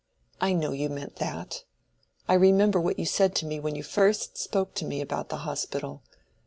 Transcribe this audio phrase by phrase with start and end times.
[0.39, 1.63] I know you meant that.
[2.27, 5.37] I remember what you said to me when you first spoke to me about the
[5.45, 6.01] hospital.